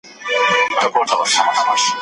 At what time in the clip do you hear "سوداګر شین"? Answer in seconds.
1.09-1.45